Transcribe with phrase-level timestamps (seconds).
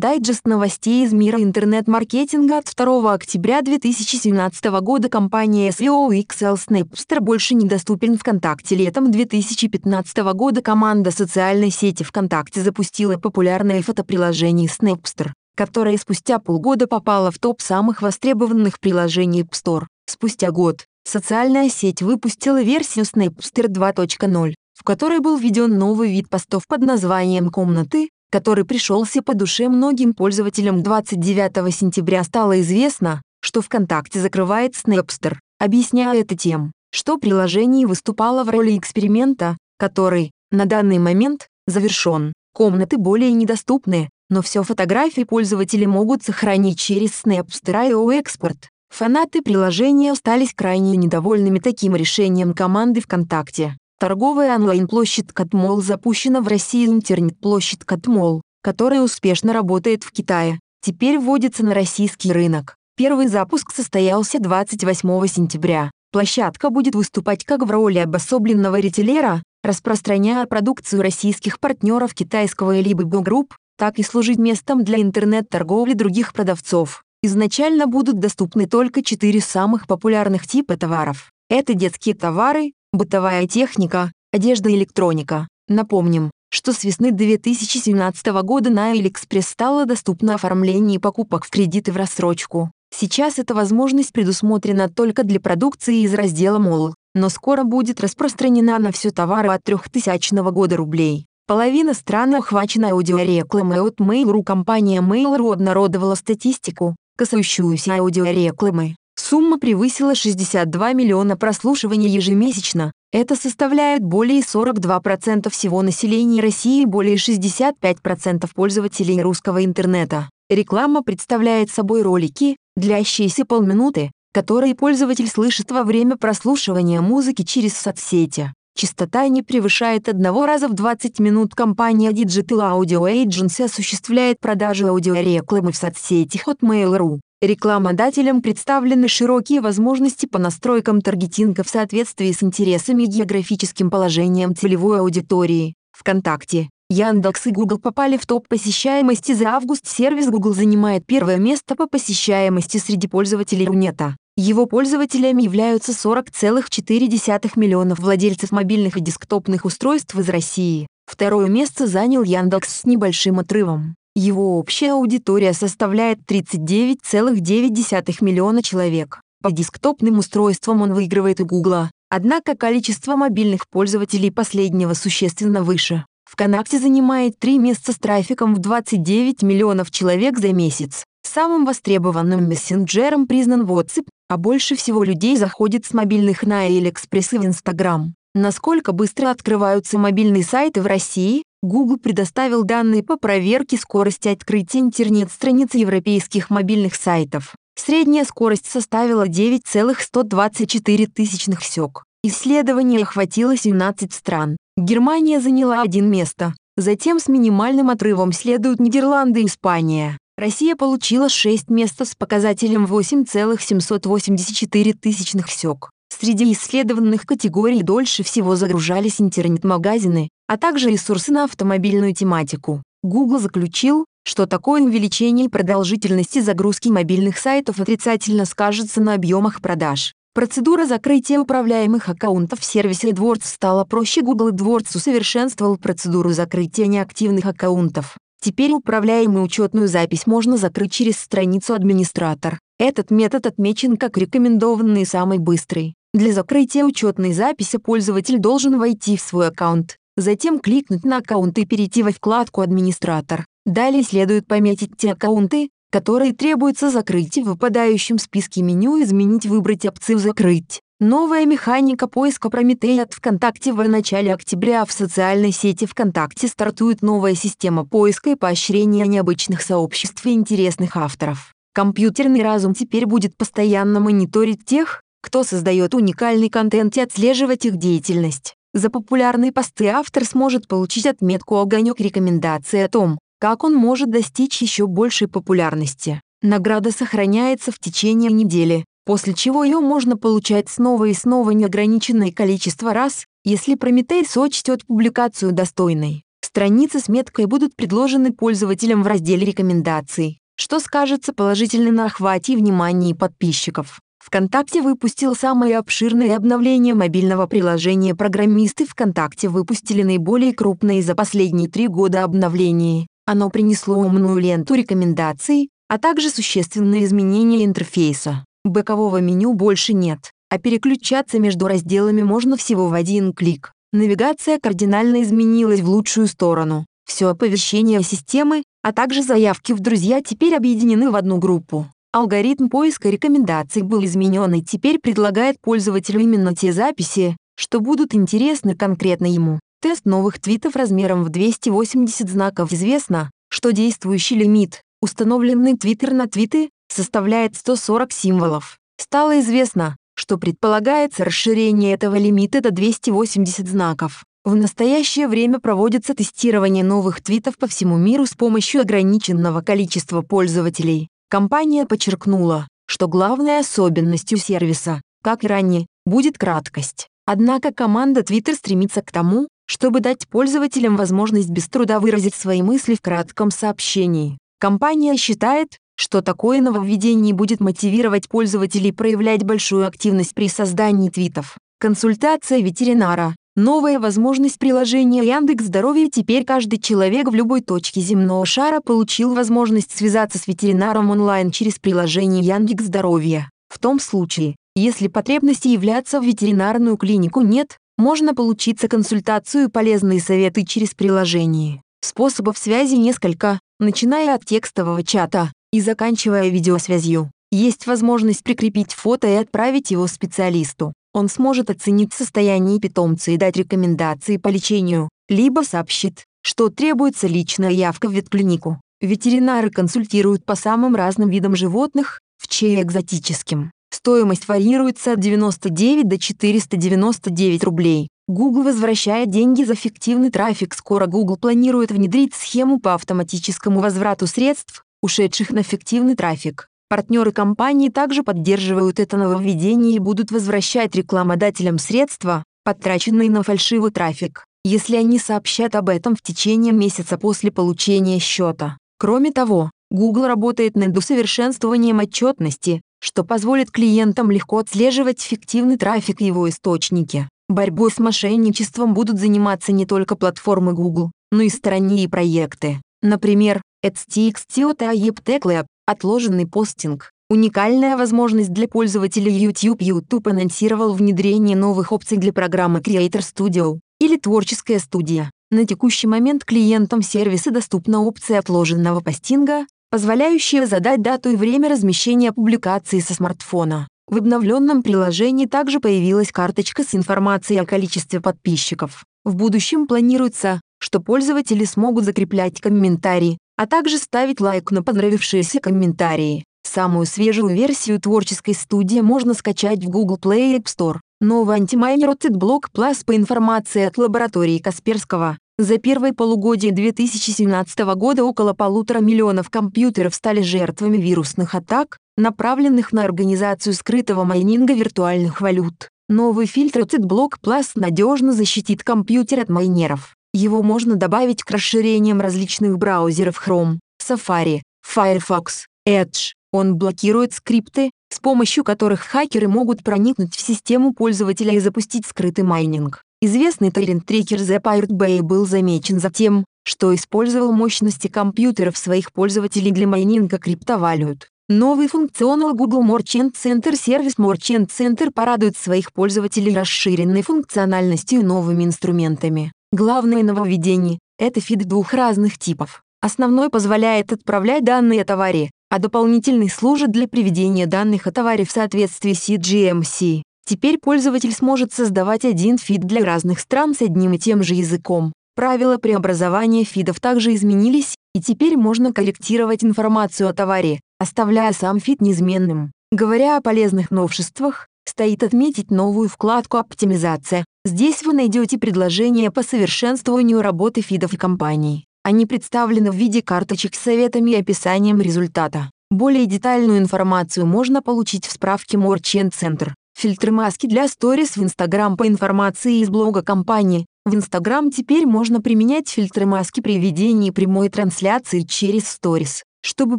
[0.00, 7.54] Дайджест новостей из мира интернет-маркетинга от 2 октября 2017 года компания SEO XL Snapster больше
[7.54, 8.76] недоступен ВКонтакте.
[8.76, 17.30] Летом 2015 года команда социальной сети ВКонтакте запустила популярное фотоприложение Snapster, которое спустя полгода попало
[17.30, 19.84] в топ самых востребованных приложений App Store.
[20.06, 26.66] Спустя год социальная сеть выпустила версию Snapster 2.0, в которой был введен новый вид постов
[26.66, 34.20] под названием «Комнаты», который пришелся по душе многим пользователям 29 сентября стало известно, что ВКонтакте
[34.20, 41.48] закрывает Snapster, объясняя это тем, что приложение выступало в роли эксперимента, который, на данный момент,
[41.66, 42.32] завершен.
[42.52, 48.68] Комнаты более недоступны, но все фотографии пользователи могут сохранить через Snapster IO экспорт.
[48.90, 53.76] Фанаты приложения остались крайне недовольными таким решением команды ВКонтакте.
[54.00, 60.58] Торговая онлайн-площадь Катмол запущена в России интернет-площадь Катмол, которая успешно работает в Китае.
[60.80, 62.76] Теперь вводится на российский рынок.
[62.96, 65.90] Первый запуск состоялся 28 сентября.
[66.12, 73.50] Площадка будет выступать как в роли обособленного ритейлера, распространяя продукцию российских партнеров китайского Alibaba Group,
[73.76, 77.02] так и служить местом для интернет-торговли других продавцов.
[77.22, 81.30] Изначально будут доступны только четыре самых популярных типа товаров.
[81.50, 85.48] Это детские товары, бытовая техника, одежда и электроника.
[85.68, 91.96] Напомним, что с весны 2017 года на AliExpress стало доступно оформление покупок в кредиты в
[91.96, 92.70] рассрочку.
[92.92, 98.90] Сейчас эта возможность предусмотрена только для продукции из раздела Mall, но скоро будет распространена на
[98.90, 101.26] все товары от 3000 года рублей.
[101.46, 104.42] Половина стран охвачена аудиорекламой от Mail.ru.
[104.44, 108.96] Компания Mail.ru обнародовала статистику, касающуюся аудиорекламы.
[109.30, 112.90] Сумма превысила 62 миллиона прослушиваний ежемесячно.
[113.12, 120.28] Это составляет более 42% всего населения России и более 65% пользователей русского интернета.
[120.48, 128.52] Реклама представляет собой ролики, длящиеся полминуты, которые пользователь слышит во время прослушивания музыки через соцсети.
[128.76, 131.54] Частота не превышает одного раза в 20 минут.
[131.54, 137.20] Компания Digital Audio Agency осуществляет продажу аудиорекламы в соцсетях от Mail.ru.
[137.42, 145.00] Рекламодателям представлены широкие возможности по настройкам таргетинга в соответствии с интересами и географическим положением целевой
[145.00, 145.74] аудитории.
[145.92, 149.86] ВКонтакте, Яндекс и Google попали в топ посещаемости за август.
[149.86, 154.16] Сервис Google занимает первое место по посещаемости среди пользователей Рунета.
[154.36, 160.86] Его пользователями являются 40,4 миллионов владельцев мобильных и десктопных устройств из России.
[161.06, 163.96] Второе место занял Яндекс с небольшим отрывом.
[164.14, 169.20] Его общая аудитория составляет 39,9 миллиона человек.
[169.42, 176.04] По десктопным устройствам он выигрывает у Гугла, однако количество мобильных пользователей последнего существенно выше.
[176.30, 181.04] ВКонтакте занимает три места с трафиком в 29 миллионов человек за месяц.
[181.22, 187.38] Самым востребованным мессенджером признан WhatsApp, а больше всего людей заходит с мобильных на AliExpress и
[187.38, 188.14] в Instagram.
[188.34, 195.74] Насколько быстро открываются мобильные сайты в России, Google предоставил данные по проверке скорости открытия интернет-страниц
[195.74, 197.54] европейских мобильных сайтов.
[197.76, 202.04] Средняя скорость составила 9,124 тысячных сек.
[202.22, 204.56] Исследование охватило 17 стран.
[204.78, 206.54] Германия заняла один место.
[206.78, 210.16] Затем с минимальным отрывом следуют Нидерланды и Испания.
[210.38, 215.90] Россия получила 6 мест с показателем 8,784 тысячных сек.
[216.08, 222.82] Среди исследованных категорий дольше всего загружались интернет-магазины, а также ресурсы на автомобильную тематику.
[223.04, 230.12] Google заключил, что такое увеличение продолжительности загрузки мобильных сайтов отрицательно скажется на объемах продаж.
[230.34, 234.22] Процедура закрытия управляемых аккаунтов в сервисе AdWords стала проще.
[234.22, 238.16] Google AdWords усовершенствовал процедуру закрытия неактивных аккаунтов.
[238.42, 242.58] Теперь управляемую учетную запись можно закрыть через страницу администратор.
[242.80, 245.94] Этот метод отмечен как рекомендованный и самый быстрый.
[246.12, 251.66] Для закрытия учетной записи пользователь должен войти в свой аккаунт, затем кликнуть на аккаунт и
[251.66, 253.46] перейти во вкладку «Администратор».
[253.66, 259.86] Далее следует пометить те аккаунты, которые требуется закрыть и в выпадающем списке меню изменить выбрать
[259.86, 260.80] опцию «Закрыть».
[261.00, 267.34] Новая механика поиска Прометей от ВКонтакте в начале октября в социальной сети ВКонтакте стартует новая
[267.34, 271.54] система поиска и поощрения необычных сообществ и интересных авторов.
[271.72, 278.56] Компьютерный разум теперь будет постоянно мониторить тех, кто создает уникальный контент и отслеживать их деятельность.
[278.72, 284.62] За популярные посты автор сможет получить отметку «Огонек» рекомендации о том, как он может достичь
[284.62, 286.20] еще большей популярности.
[286.42, 292.94] Награда сохраняется в течение недели, после чего ее можно получать снова и снова неограниченное количество
[292.94, 296.22] раз, если Прометей сочтет публикацию достойной.
[296.40, 302.56] Страницы с меткой будут предложены пользователям в разделе «Рекомендации», что скажется положительно на охвате и
[302.56, 304.00] внимании подписчиков.
[304.20, 308.14] ВКонтакте выпустил самое обширное обновление мобильного приложения.
[308.14, 313.06] Программисты ВКонтакте выпустили наиболее крупное за последние три года обновление.
[313.26, 318.44] Оно принесло умную ленту рекомендаций, а также существенные изменения интерфейса.
[318.64, 323.72] Бокового меню больше нет, а переключаться между разделами можно всего в один клик.
[323.92, 326.86] Навигация кардинально изменилась в лучшую сторону.
[327.06, 331.88] Все оповещения системы, а также заявки в друзья теперь объединены в одну группу.
[332.12, 338.74] Алгоритм поиска рекомендаций был изменен и теперь предлагает пользователю именно те записи, что будут интересны
[338.74, 339.60] конкретно ему.
[339.80, 346.70] Тест новых твитов размером в 280 знаков известно, что действующий лимит, установленный Twitter на твиты,
[346.88, 348.78] составляет 140 символов.
[348.98, 354.24] Стало известно, что предполагается расширение этого лимита до 280 знаков.
[354.42, 361.08] В настоящее время проводится тестирование новых твитов по всему миру с помощью ограниченного количества пользователей.
[361.30, 367.06] Компания подчеркнула, что главной особенностью сервиса, как и ранее, будет краткость.
[367.24, 372.96] Однако команда Twitter стремится к тому, чтобы дать пользователям возможность без труда выразить свои мысли
[372.96, 374.38] в кратком сообщении.
[374.58, 381.58] Компания считает, что такое нововведение будет мотивировать пользователей проявлять большую активность при создании твитов.
[381.78, 383.36] Консультация ветеринара.
[383.56, 389.90] Новая возможность приложения Яндекс Здоровье теперь каждый человек в любой точке земного шара получил возможность
[389.96, 393.50] связаться с ветеринаром онлайн через приложение Яндекс Здоровье.
[393.68, 400.20] В том случае, если потребности являться в ветеринарную клинику нет, можно получиться консультацию и полезные
[400.20, 401.82] советы через приложение.
[402.02, 407.30] Способов связи несколько, начиная от текстового чата и заканчивая видеосвязью.
[407.50, 410.92] Есть возможность прикрепить фото и отправить его специалисту.
[411.12, 417.70] Он сможет оценить состояние питомца и дать рекомендации по лечению, либо сообщит, что требуется личная
[417.70, 418.80] явка в ветклинику.
[419.00, 423.72] Ветеринары консультируют по самым разным видам животных, в чей экзотическим.
[423.92, 428.08] Стоимость варьируется от 99 до 499 рублей.
[428.28, 430.74] Google возвращает деньги за фиктивный трафик.
[430.74, 436.68] Скоро Google планирует внедрить схему по автоматическому возврату средств, ушедших на фиктивный трафик.
[436.90, 444.44] Партнеры компании также поддерживают это нововведение и будут возвращать рекламодателям средства, потраченные на фальшивый трафик,
[444.64, 448.76] если они сообщат об этом в течение месяца после получения счета.
[448.98, 456.26] Кроме того, Google работает над усовершенствованием отчетности, что позволит клиентам легко отслеживать фиктивный трафик и
[456.26, 457.28] его источники.
[457.48, 462.80] Борьбой с мошенничеством будут заниматься не только платформы Google, но и сторонние проекты.
[463.00, 467.10] Например, AdStixTiota Lab Отложенный постинг.
[467.28, 469.82] Уникальная возможность для пользователей YouTube.
[469.82, 475.32] YouTube анонсировал внедрение новых опций для программы Creator Studio или Творческая студия.
[475.50, 482.32] На текущий момент клиентам сервиса доступна опция отложенного постинга, позволяющая задать дату и время размещения
[482.32, 483.88] публикации со смартфона.
[484.06, 489.04] В обновленном приложении также появилась карточка с информацией о количестве подписчиков.
[489.24, 496.44] В будущем планируется, что пользователи смогут закреплять комментарии, а также ставить лайк на понравившиеся комментарии.
[496.62, 501.00] Самую свежую версию творческой студии можно скачать в Google Play, App Store.
[501.20, 505.36] Новый антимайнер от Adblock Plus по информации от лаборатории Касперского.
[505.58, 513.04] За первое полугодие 2017 года около полутора миллионов компьютеров стали жертвами вирусных атак, направленных на
[513.04, 515.90] организацию скрытого майнинга виртуальных валют.
[516.08, 520.14] Новый фильтр от Plus надежно защитит компьютер от майнеров.
[520.32, 526.32] Его можно добавить к расширениям различных браузеров Chrome, Safari, Firefox, Edge.
[526.52, 532.44] Он блокирует скрипты, с помощью которых хакеры могут проникнуть в систему пользователя и запустить скрытый
[532.44, 533.02] майнинг.
[533.20, 539.72] Известный торрент-трекер The Pirate Bay был замечен за тем, что использовал мощности компьютеров своих пользователей
[539.72, 541.28] для майнинга криптовалют.
[541.48, 548.64] Новый функционал Google Merchant Center сервис Merchant Center порадует своих пользователей расширенной функциональностью и новыми
[548.64, 549.52] инструментами.
[549.72, 552.82] Главное нововведение– это фид двух разных типов.
[553.00, 558.50] Основной позволяет отправлять данные о товаре, а дополнительный служит для приведения данных о товаре в
[558.50, 560.22] соответствии с CGMC.
[560.44, 565.12] Теперь пользователь сможет создавать один фид для разных стран с одним и тем же языком.
[565.36, 572.00] Правила преобразования фидов также изменились, и теперь можно корректировать информацию о товаре, оставляя сам фид
[572.00, 572.72] неизменным.
[572.90, 577.44] Говоря о полезных новшествах, стоит отметить новую вкладку «Оптимизация».
[577.64, 581.86] Здесь вы найдете предложения по совершенствованию работы фидов и компаний.
[582.02, 585.70] Они представлены в виде карточек с советами и описанием результата.
[585.90, 589.72] Более детальную информацию можно получить в справке Merchant Center.
[589.96, 593.86] Фильтры маски для сторис в Instagram по информации из блога компании.
[594.04, 599.42] В Instagram теперь можно применять фильтры маски при ведении прямой трансляции через Stories.
[599.62, 599.98] Чтобы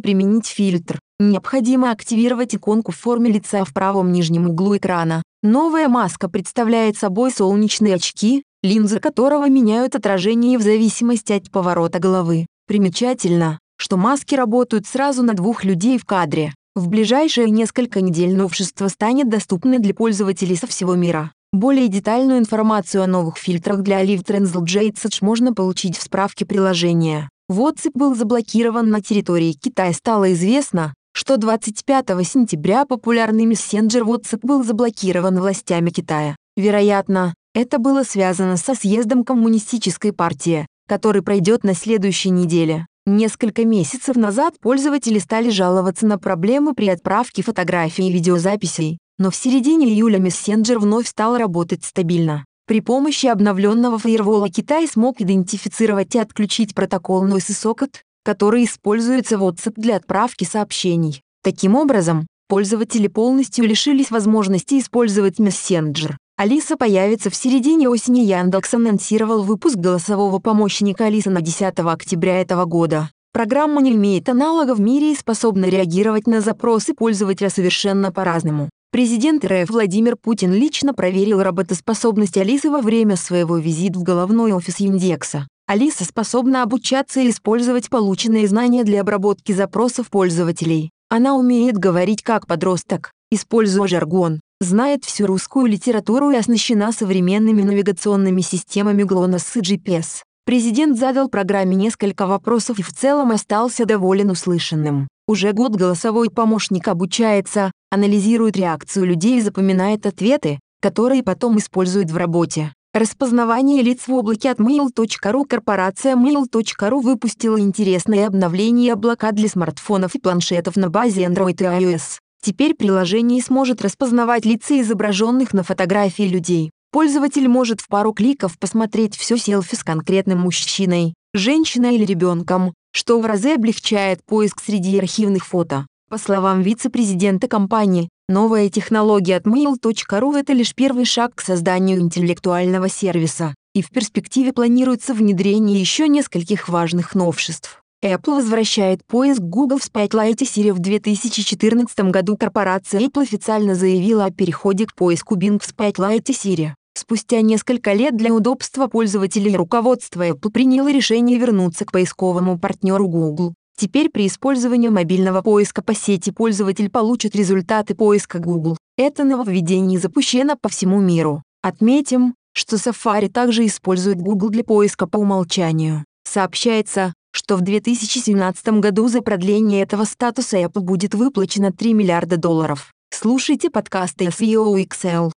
[0.00, 5.22] применить фильтр, необходимо активировать иконку в форме лица в правом нижнем углу экрана.
[5.42, 12.46] Новая маска представляет собой солнечные очки, линзы которого меняют отражение в зависимости от поворота головы.
[12.66, 16.54] Примечательно, что маски работают сразу на двух людей в кадре.
[16.74, 21.32] В ближайшие несколько недель новшество станет доступно для пользователей со всего мира.
[21.52, 27.28] Более детальную информацию о новых фильтрах для Live Translate Search можно получить в справке приложения.
[27.58, 29.92] WhatsApp был заблокирован на территории Китая.
[29.92, 36.36] Стало известно, что 25 сентября популярный мессенджер WhatsApp был заблокирован властями Китая.
[36.56, 42.86] Вероятно, это было связано со съездом Коммунистической партии, который пройдет на следующей неделе.
[43.04, 49.36] Несколько месяцев назад пользователи стали жаловаться на проблемы при отправке фотографий и видеозаписей, но в
[49.36, 52.44] середине июля мессенджер вновь стал работать стабильно.
[52.66, 59.44] При помощи обновленного фаервола Китай смог идентифицировать и отключить протокол Noise Socket, который используется в
[59.44, 61.22] WhatsApp для отправки сообщений.
[61.42, 66.16] Таким образом, пользователи полностью лишились возможности использовать мессенджер.
[66.36, 68.20] Алиса появится в середине осени.
[68.20, 73.10] Яндекс анонсировал выпуск голосового помощника Алисы на 10 октября этого года.
[73.32, 78.68] Программа не имеет аналога в мире и способна реагировать на запросы пользователя совершенно по-разному.
[78.92, 84.80] Президент РФ Владимир Путин лично проверил работоспособность Алисы во время своего визита в головной офис
[84.80, 85.48] Яндекса.
[85.66, 90.90] Алиса способна обучаться и использовать полученные знания для обработки запросов пользователей.
[91.08, 98.42] Она умеет говорить как подросток, используя жаргон, знает всю русскую литературу и оснащена современными навигационными
[98.42, 100.20] системами GLONASS и GPS.
[100.44, 105.08] Президент задал программе несколько вопросов и в целом остался доволен услышанным.
[105.28, 112.16] Уже год голосовой помощник обучается, анализирует реакцию людей и запоминает ответы, которые потом использует в
[112.16, 112.72] работе.
[112.92, 120.18] Распознавание лиц в облаке от mail.ru Корпорация mail.ru выпустила интересное обновление облака для смартфонов и
[120.18, 122.18] планшетов на базе Android и iOS.
[122.42, 126.70] Теперь приложение сможет распознавать лица изображенных на фотографии людей.
[126.90, 133.20] Пользователь может в пару кликов посмотреть все селфи с конкретным мужчиной, женщиной или ребенком, что
[133.20, 135.86] в разы облегчает поиск среди архивных фото.
[136.08, 142.88] По словам вице-президента компании, новая технология от mail.ru– это лишь первый шаг к созданию интеллектуального
[142.88, 147.82] сервиса, и в перспективе планируется внедрение еще нескольких важных новшеств.
[148.04, 154.30] Apple возвращает поиск Google в Spotlight Siri в 2014 году корпорация Apple официально заявила о
[154.32, 156.72] переходе к поиску Bing в Spotlight Siri.
[156.94, 163.54] Спустя несколько лет для удобства пользователей руководство Apple приняло решение вернуться к поисковому партнеру Google.
[163.76, 168.76] Теперь при использовании мобильного поиска по сети пользователь получит результаты поиска Google.
[168.98, 171.42] Это нововведение запущено по всему миру.
[171.62, 176.04] Отметим, что Safari также использует Google для поиска по умолчанию.
[176.24, 182.92] Сообщается, что в 2017 году за продление этого статуса Apple будет выплачено 3 миллиарда долларов.
[183.10, 185.32] Слушайте подкасты SEO XL.